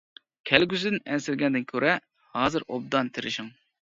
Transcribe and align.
كەلگۈسىدىن 0.51 0.95
ئەنسىرىگەندىن 1.11 1.67
كۆرە، 1.73 1.93
ھازىر 2.39 2.65
ئوبدان 2.69 3.15
تىرىشىڭ. 3.19 3.55